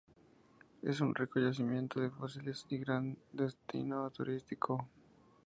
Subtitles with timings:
[0.81, 4.87] Es un rico yacimiento de fósiles y gran destino turístico.